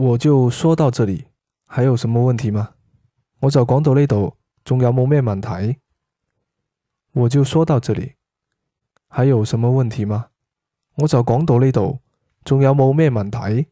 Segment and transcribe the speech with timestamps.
[0.00, 1.26] 我就说到这里
[1.66, 2.70] 还有什么问题吗？
[3.40, 5.78] 我就广到呢度仲有冇咩问题？
[7.10, 8.14] 我就说到这里
[9.08, 10.28] 还有什么问题吗？
[10.98, 11.98] 我就讲到呢度
[12.44, 13.66] 仲有冇咩问题？